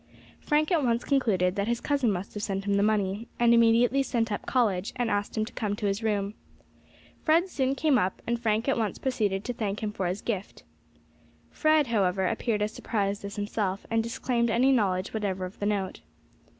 Frank 0.39 0.71
at 0.71 0.83
once 0.83 1.03
concluded 1.03 1.55
that 1.55 1.67
his 1.67 1.79
cousin 1.79 2.11
must 2.11 2.33
have 2.33 2.41
sent 2.41 2.65
him 2.65 2.73
the 2.73 2.81
money, 2.81 3.27
and 3.39 3.53
immediately 3.53 4.01
sent 4.01 4.31
up 4.31 4.47
College 4.47 4.93
and 4.95 5.11
asked 5.11 5.37
him 5.37 5.45
to 5.45 5.53
come 5.53 5.75
to 5.75 5.85
his 5.85 6.01
room. 6.01 6.33
Fred 7.21 7.47
soon 7.49 7.75
came 7.75 7.99
up, 7.99 8.19
and 8.25 8.39
Frank 8.41 8.67
at 8.67 8.79
once 8.79 8.97
proceeded 8.97 9.43
to 9.43 9.53
thank 9.53 9.83
him 9.83 9.91
for 9.91 10.07
his 10.07 10.23
gift. 10.23 10.63
Fred, 11.51 11.85
however, 11.85 12.25
appeared 12.25 12.63
as 12.63 12.73
surprised 12.73 13.23
as 13.23 13.35
himself, 13.35 13.85
and 13.91 14.01
disclaimed 14.01 14.49
any 14.49 14.71
knowledge 14.71 15.13
whatever 15.13 15.45
of 15.45 15.59
the 15.59 15.67
note. 15.67 16.01